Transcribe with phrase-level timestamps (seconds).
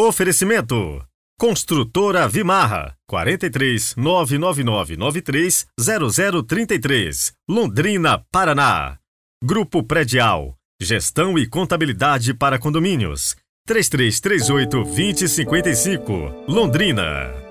[0.00, 1.04] Oferecimento
[1.36, 8.98] Construtora Vimarra 43 99993 0033 Londrina, Paraná.
[9.42, 13.34] Grupo Predial Gestão e Contabilidade para Condomínios
[13.66, 17.47] 3338 2055 Londrina.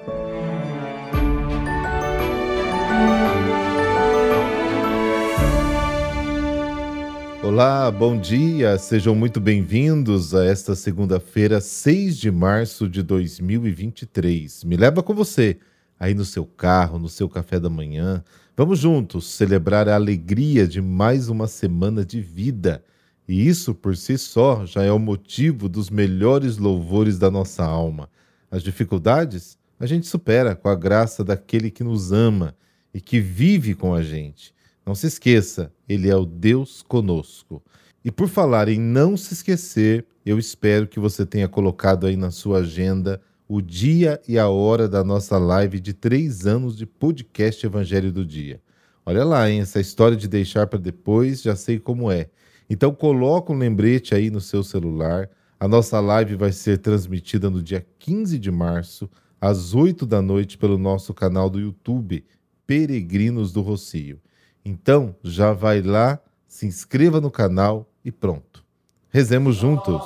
[7.48, 14.66] Olá, bom dia, sejam muito bem-vindos a esta segunda-feira, 6 de março de 2023.
[14.66, 15.58] Me leva com você
[15.98, 18.22] aí no seu carro, no seu café da manhã.
[18.54, 22.84] Vamos juntos celebrar a alegria de mais uma semana de vida.
[23.26, 28.10] E isso por si só já é o motivo dos melhores louvores da nossa alma.
[28.52, 32.54] As dificuldades a gente supera com a graça daquele que nos ama
[32.94, 34.57] e que vive com a gente.
[34.88, 37.62] Não se esqueça, Ele é o Deus conosco.
[38.06, 42.32] E por falar em não se esquecer, eu espero que você tenha colocado aí na
[42.32, 43.20] sua agenda
[43.50, 48.26] o dia e a hora da nossa live de três anos de podcast Evangelho do
[48.26, 48.62] Dia.
[49.06, 49.60] Olha lá, hein?
[49.60, 52.30] Essa história de deixar para depois, já sei como é.
[52.70, 55.30] Então coloca um lembrete aí no seu celular.
[55.60, 59.10] A nossa live vai ser transmitida no dia 15 de março,
[59.42, 62.24] às 8 da noite, pelo nosso canal do YouTube,
[62.66, 64.22] Peregrinos do Rocio.
[64.70, 68.66] Então, já vai lá, se inscreva no canal e pronto.
[69.10, 70.04] Rezemos juntos.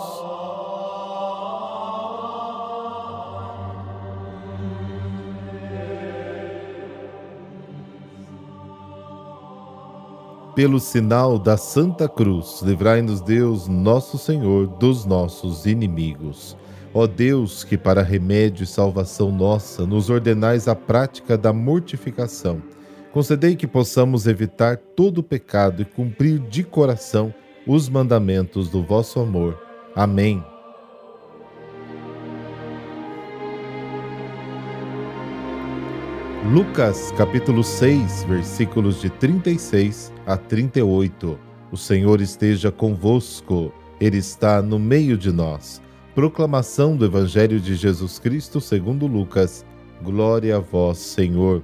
[10.53, 16.55] Pelo sinal da Santa Cruz, livrai-nos Deus, nosso Senhor, dos nossos inimigos.
[16.93, 22.61] Ó Deus, que para remédio e salvação nossa nos ordenais a prática da mortificação,
[23.11, 27.33] concedei que possamos evitar todo pecado e cumprir de coração
[27.67, 29.61] os mandamentos do vosso amor.
[29.95, 30.43] Amém.
[36.51, 41.37] Lucas capítulo 6, versículos de 36 a 38.
[41.71, 45.81] O Senhor esteja convosco, Ele está no meio de nós.
[46.15, 49.65] Proclamação do Evangelho de Jesus Cristo segundo Lucas.
[50.01, 51.63] Glória a vós, Senhor.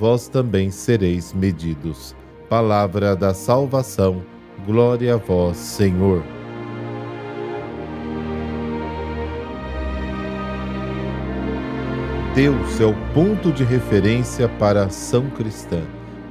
[0.00, 2.16] vós também sereis medidos.
[2.48, 4.24] Palavra da salvação,
[4.64, 6.24] glória a vós, Senhor.
[12.34, 15.82] Deus é o ponto de referência para a ação cristã.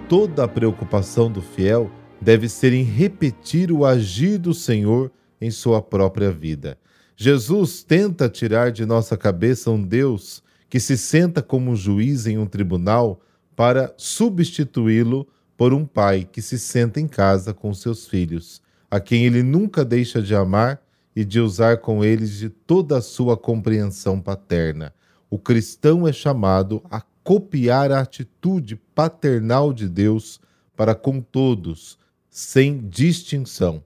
[0.07, 5.79] Toda a preocupação do fiel deve ser em repetir o agir do Senhor em sua
[5.79, 6.75] própria vida.
[7.15, 12.47] Jesus tenta tirar de nossa cabeça um Deus que se senta como juiz em um
[12.47, 13.21] tribunal
[13.59, 15.27] para substituí-lo
[15.57, 19.83] por um pai que se senta em casa com seus filhos, a quem ele nunca
[19.83, 20.81] deixa de amar
[21.13, 24.93] e de usar com eles de toda a sua compreensão paterna.
[25.29, 30.39] O cristão é chamado a copiar a atitude paternal de Deus
[30.73, 31.99] para com todos,
[32.29, 33.83] sem distinção.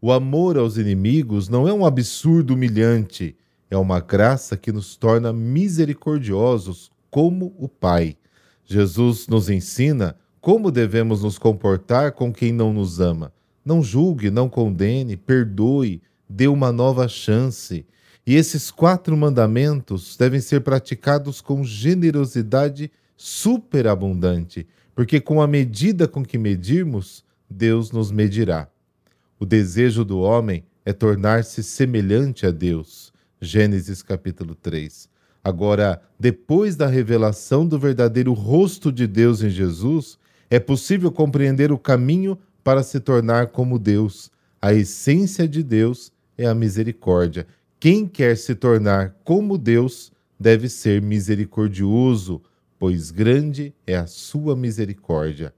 [0.00, 3.36] O amor aos inimigos não é um absurdo humilhante,
[3.68, 8.16] é uma graça que nos torna misericordiosos como o Pai.
[8.66, 13.32] Jesus nos ensina como devemos nos comportar com quem não nos ama.
[13.64, 17.86] Não julgue, não condene, perdoe, dê uma nova chance.
[18.26, 26.24] E esses quatro mandamentos devem ser praticados com generosidade superabundante, porque com a medida com
[26.24, 28.68] que medirmos, Deus nos medirá.
[29.38, 33.12] O desejo do homem é tornar-se semelhante a Deus.
[33.40, 35.08] Gênesis capítulo 3.
[35.46, 40.18] Agora, depois da revelação do verdadeiro rosto de Deus em Jesus,
[40.50, 44.28] é possível compreender o caminho para se tornar como Deus.
[44.60, 47.46] A essência de Deus é a misericórdia.
[47.78, 52.42] Quem quer se tornar como Deus deve ser misericordioso,
[52.76, 55.54] pois grande é a sua misericórdia.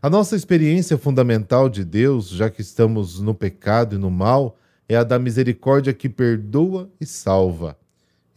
[0.00, 4.56] A nossa experiência fundamental de Deus, já que estamos no pecado e no mal,
[4.88, 7.76] é a da misericórdia que perdoa e salva.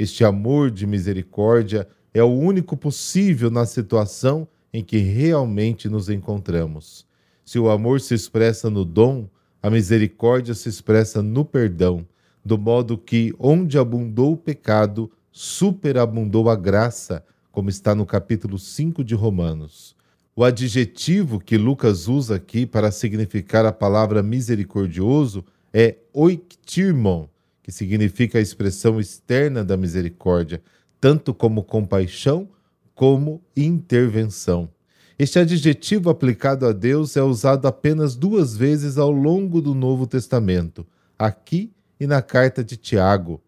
[0.04, 7.08] Este amor de misericórdia é o único possível na situação em que realmente nos encontramos.
[7.46, 9.30] Se o amor se expressa no dom,
[9.62, 12.06] a misericórdia se expressa no perdão,
[12.44, 19.06] do modo que, onde abundou o pecado, superabundou a graça, como está no capítulo 5
[19.06, 19.96] de Romanos.
[20.36, 27.30] O adjetivo que Lucas usa aqui para significar a palavra misericordioso é oiktirmon,
[27.64, 30.62] que significa a expressão externa da misericórdia,
[31.00, 32.50] tanto como compaixão
[32.94, 34.70] como intervenção.
[35.18, 40.86] Este adjetivo aplicado a Deus é usado apenas duas vezes ao longo do Novo Testamento,
[41.18, 43.42] aqui e na carta de Tiago.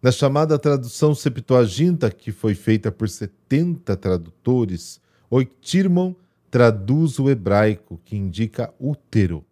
[0.00, 6.14] Na chamada tradução Septuaginta, que foi feita por 70 tradutores, Oiktirmon
[6.50, 9.44] traduz o hebraico, que indica útero.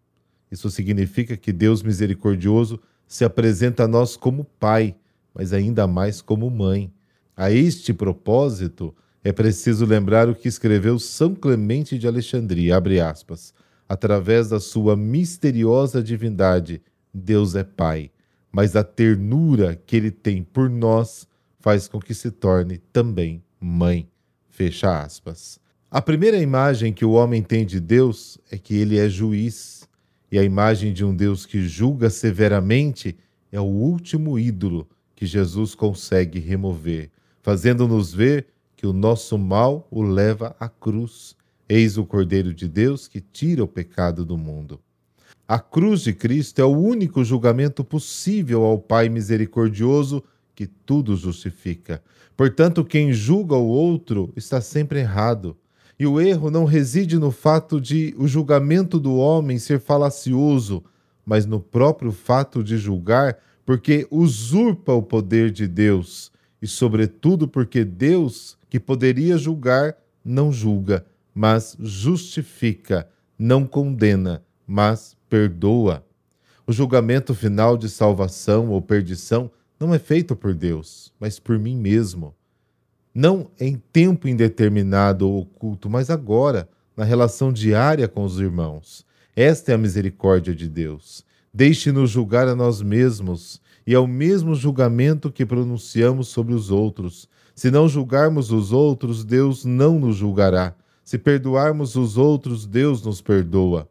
[0.53, 4.95] Isso significa que Deus misericordioso se apresenta a nós como pai,
[5.35, 6.93] mas ainda mais como mãe.
[7.37, 12.77] A este propósito, é preciso lembrar o que escreveu São Clemente de Alexandria,
[13.09, 13.55] aspas,
[13.89, 18.11] através da sua misteriosa divindade, Deus é Pai,
[18.53, 21.27] mas a ternura que ele tem por nós
[21.59, 24.09] faz com que se torne também mãe.
[24.51, 25.59] Fecha aspas.
[25.91, 29.84] A primeira imagem que o homem tem de Deus é que ele é juiz,
[30.35, 33.17] e a imagem de um Deus que julga severamente
[33.53, 40.03] é o último ídolo que Jesus consegue remover, fazendo-nos ver que o nosso mal o
[40.03, 41.37] leva à cruz.
[41.69, 44.81] Eis o Cordeiro de Deus que tira o pecado do mundo.
[45.47, 50.21] A cruz de Cristo é o único julgamento possível ao Pai misericordioso
[50.53, 52.03] que tudo justifica.
[52.37, 55.57] Portanto, quem julga o outro está sempre errado.
[55.99, 60.83] E o erro não reside no fato de o julgamento do homem ser falacioso,
[61.25, 67.85] mas no próprio fato de julgar, porque usurpa o poder de Deus, e, sobretudo, porque
[67.85, 71.05] Deus, que poderia julgar, não julga,
[71.35, 73.09] mas justifica,
[73.39, 76.05] não condena, mas perdoa.
[76.67, 81.77] O julgamento final de salvação ou perdição não é feito por Deus, mas por mim
[81.77, 82.35] mesmo
[83.15, 89.07] não em tempo indeterminado ou oculto, mas agora, na relação diária com os irmãos.
[89.37, 91.25] Esta é a misericórdia de Deus.
[91.53, 97.29] Deixe-nos julgar a nós mesmos, e é o mesmo julgamento que pronunciamos sobre os outros.
[97.55, 100.75] Se não julgarmos os outros, Deus não nos julgará.
[101.05, 103.89] Se perdoarmos os outros, Deus nos perdoa.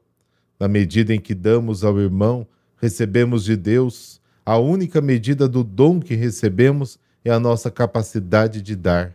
[0.59, 2.45] Na medida em que damos ao irmão,
[2.81, 4.19] recebemos de Deus.
[4.45, 9.13] A única medida do dom que recebemos é a nossa capacidade de dar.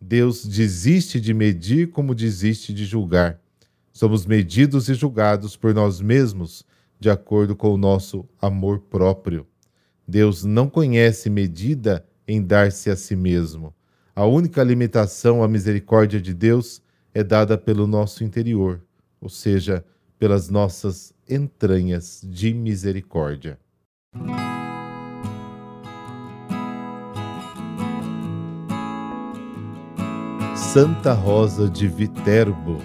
[0.00, 3.40] Deus desiste de medir como desiste de julgar.
[3.92, 6.64] Somos medidos e julgados por nós mesmos
[6.98, 9.46] de acordo com o nosso amor próprio.
[10.06, 13.74] Deus não conhece medida em dar-se a si mesmo.
[14.14, 16.82] A única limitação à misericórdia de Deus
[17.14, 18.80] é dada pelo nosso interior,
[19.20, 19.84] ou seja,
[20.18, 23.58] pelas nossas entranhas de misericórdia.
[30.62, 32.78] Santa Rosa de Viterbo.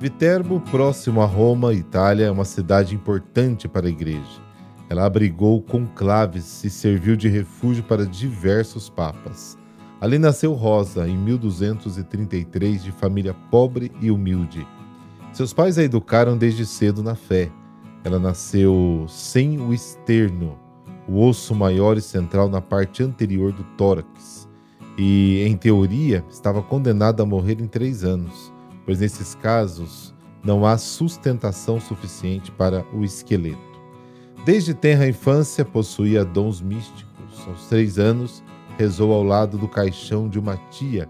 [0.00, 4.40] Viterbo, próximo a Roma, Itália, é uma cidade importante para a igreja.
[4.88, 9.58] Ela abrigou conclaves e serviu de refúgio para diversos papas.
[10.00, 14.66] Ali nasceu Rosa, em 1233, de família pobre e humilde.
[15.30, 17.50] Seus pais a educaram desde cedo na fé.
[18.04, 20.58] Ela nasceu sem o externo,
[21.06, 24.47] o osso maior e central na parte anterior do tórax
[24.98, 28.52] e, em teoria, estava condenado a morrer em três anos,
[28.84, 33.56] pois nesses casos não há sustentação suficiente para o esqueleto.
[34.44, 37.06] Desde tenra infância possuía dons místicos.
[37.46, 38.42] Aos três anos,
[38.76, 41.08] rezou ao lado do caixão de uma tia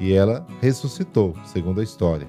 [0.00, 2.26] e ela ressuscitou, segundo a história.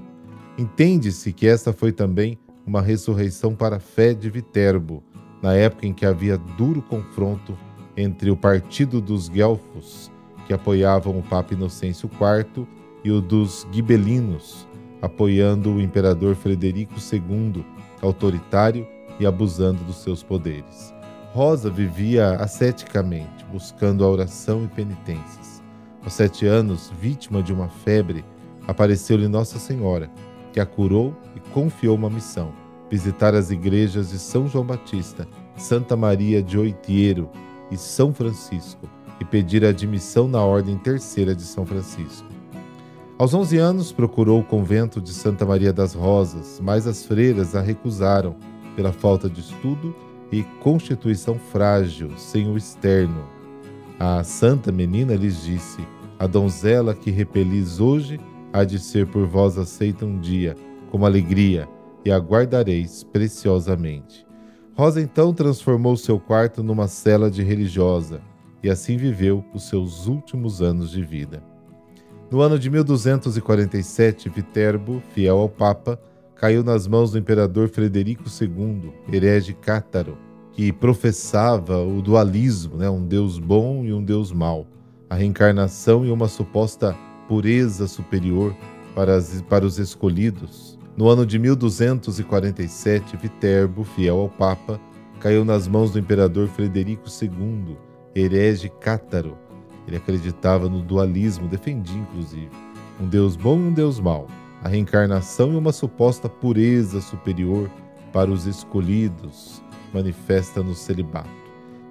[0.57, 5.01] Entende-se que esta foi também uma ressurreição para a fé de Viterbo,
[5.41, 7.57] na época em que havia duro confronto
[7.95, 10.11] entre o partido dos Guelfos
[10.49, 12.67] que apoiavam o Papa Inocêncio IV,
[13.03, 14.67] e o dos Gibelinos,
[14.99, 17.63] apoiando o imperador Frederico II,
[18.01, 18.87] autoritário
[19.19, 20.91] e abusando dos seus poderes.
[21.33, 25.61] Rosa vivia asceticamente, buscando a oração e penitências.
[26.03, 28.25] Aos sete anos, vítima de uma febre,
[28.67, 30.09] apareceu-lhe Nossa Senhora,
[30.51, 32.51] que a curou e confiou uma missão:
[32.89, 37.29] visitar as igrejas de São João Batista, Santa Maria de Oitiero
[37.69, 42.27] e São Francisco e pedir admissão na Ordem Terceira de São Francisco.
[43.17, 47.61] Aos 11 anos, procurou o convento de Santa Maria das Rosas, mas as freiras a
[47.61, 48.37] recusaram
[48.75, 49.93] pela falta de estudo
[50.31, 53.23] e constituição frágil, sem o externo.
[53.99, 55.85] A santa menina lhes disse:
[56.17, 58.21] A donzela que repelis hoje
[58.53, 60.55] há de ser por vós aceita um dia,
[60.89, 61.67] com alegria,
[62.05, 64.25] e aguardareis preciosamente.
[64.73, 68.21] Rosa então transformou seu quarto numa cela de religiosa
[68.61, 71.43] e assim viveu os seus últimos anos de vida.
[72.29, 75.99] No ano de 1247, Viterbo, fiel ao Papa,
[76.35, 80.17] caiu nas mãos do imperador Frederico II, herege cátaro,
[80.51, 82.89] que professava o dualismo, né?
[82.89, 84.67] um Deus bom e um Deus mau,
[85.09, 86.95] a reencarnação e uma suposta
[87.27, 88.55] pureza superior
[88.93, 90.77] para, as, para os escolhidos.
[90.95, 94.79] No ano de 1247, Viterbo, fiel ao Papa,
[95.19, 97.77] caiu nas mãos do imperador Frederico II,
[98.19, 99.37] herege cátaro.
[99.87, 102.49] Ele acreditava no dualismo, defendia inclusive
[102.99, 104.27] um Deus bom e um Deus mau,
[104.61, 107.71] a reencarnação e uma suposta pureza superior
[108.11, 111.29] para os escolhidos, manifesta no celibato.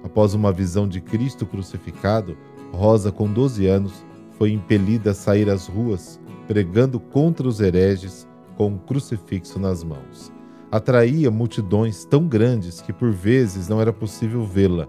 [0.04, 2.37] Após uma visão de Cristo crucificado,
[2.73, 4.04] Rosa, com 12 anos,
[4.37, 10.30] foi impelida a sair às ruas, pregando contra os hereges com um crucifixo nas mãos.
[10.70, 14.87] Atraía multidões tão grandes que por vezes não era possível vê-la.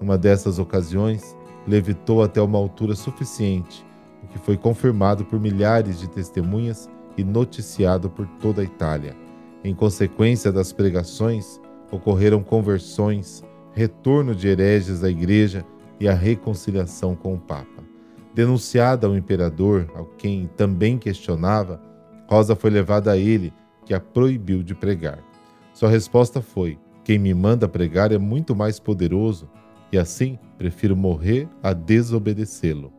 [0.00, 3.84] Numa dessas ocasiões, levitou até uma altura suficiente,
[4.22, 9.14] o que foi confirmado por milhares de testemunhas e noticiado por toda a Itália.
[9.62, 15.64] Em consequência das pregações, ocorreram conversões, retorno de hereges à igreja
[15.98, 17.84] e a reconciliação com o Papa.
[18.34, 21.80] Denunciada ao imperador, ao quem também questionava,
[22.26, 23.52] Rosa foi levada a ele,
[23.84, 25.18] que a proibiu de pregar.
[25.74, 29.48] Sua resposta foi: Quem me manda pregar é muito mais poderoso,
[29.92, 32.92] e assim prefiro morrer a desobedecê-lo.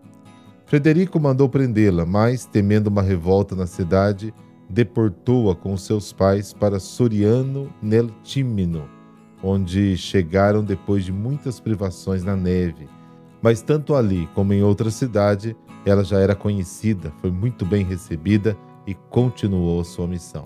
[0.66, 4.34] Frederico mandou prendê-la, mas, temendo uma revolta na cidade,
[4.70, 8.88] deportou-a com seus pais para Soriano nel Tímino,
[9.44, 12.88] onde chegaram depois de muitas privações na neve.
[13.42, 18.56] Mas tanto ali como em outra cidade, ela já era conhecida, foi muito bem recebida
[18.88, 20.46] e continuou sua missão.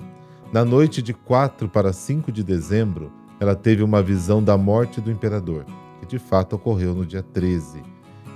[0.52, 5.12] Na noite de 4 para 5 de dezembro, ela teve uma visão da morte do
[5.12, 5.66] imperador,
[6.06, 7.82] que de fato ocorreu no dia 13.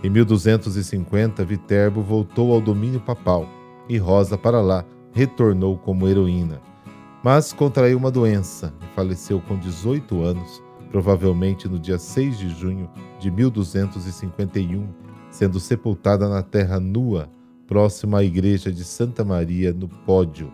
[0.04, 3.48] Em 1250, Viterbo voltou ao domínio papal
[3.88, 6.62] e Rosa para lá retornou como heroína.
[7.24, 12.90] Mas contraiu uma doença e faleceu com 18 anos, provavelmente no dia 6 de junho
[13.20, 14.88] de 1251,
[15.30, 17.30] sendo sepultada na terra nua
[17.68, 20.52] próximo à igreja de Santa Maria, no Pódio.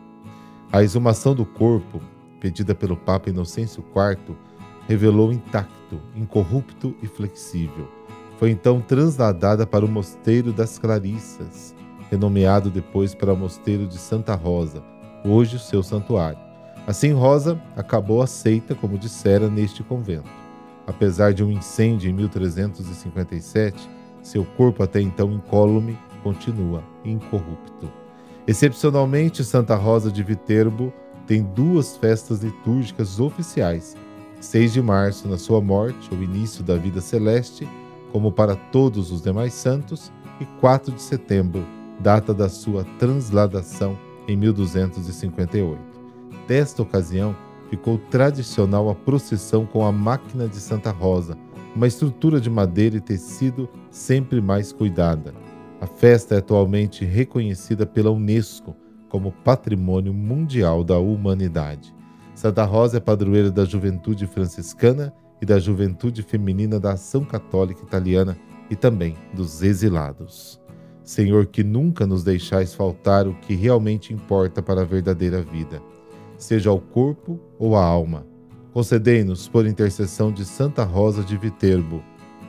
[0.72, 2.02] A exumação do corpo,
[2.42, 4.36] pedida pelo Papa Inocêncio IV,
[4.88, 7.88] revelou intacto, incorrupto e flexível.
[8.38, 11.74] Foi então trasladada para o Mosteiro das Clarissas,
[12.12, 14.84] renomeado depois para Mosteiro de Santa Rosa,
[15.24, 16.40] hoje o seu santuário.
[16.86, 20.30] Assim, Rosa acabou aceita, como dissera, neste convento.
[20.86, 23.90] Apesar de um incêndio em 1357,
[24.22, 27.92] seu corpo até então incólume continua incorrupto.
[28.48, 30.94] Excepcionalmente, Santa Rosa de Viterbo
[31.26, 33.96] tem duas festas litúrgicas oficiais:
[34.46, 37.68] 6 de março, na sua morte, o início da vida celeste,
[38.12, 41.66] como para todos os demais santos, e 4 de setembro,
[42.00, 43.98] data da sua transladação
[44.28, 45.80] em 1258.
[46.48, 47.36] Desta ocasião,
[47.70, 51.36] ficou tradicional a procissão com a máquina de Santa Rosa,
[51.76, 55.34] uma estrutura de madeira e tecido sempre mais cuidada.
[55.82, 58.76] A festa é atualmente reconhecida pela Unesco
[59.10, 61.95] como Patrimônio Mundial da Humanidade.
[62.36, 68.38] Santa Rosa é padroeira da juventude franciscana e da juventude feminina da Ação Católica Italiana
[68.70, 70.60] e também dos exilados.
[71.02, 75.82] Senhor, que nunca nos deixais faltar o que realmente importa para a verdadeira vida,
[76.38, 78.28] seja o corpo ou a alma.
[78.74, 82.04] Concedei-nos, por intercessão de Santa Rosa de Viterbo,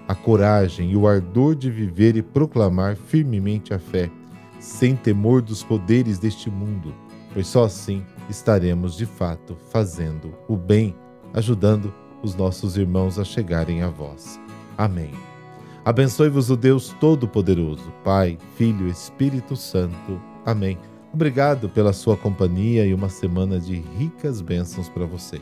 [0.08, 4.10] a coragem e o ardor de viver e proclamar firmemente a fé,
[4.58, 6.92] sem temor dos poderes deste mundo,
[7.36, 10.96] pois só assim estaremos de fato fazendo o bem,
[11.34, 14.40] ajudando os nossos irmãos a chegarem a vós.
[14.78, 15.10] Amém.
[15.84, 20.18] Abençoe-vos o Deus Todo-Poderoso, Pai, Filho Espírito Santo.
[20.46, 20.78] Amém.
[21.12, 25.38] Obrigado pela sua companhia e uma semana de ricas bênçãos para você.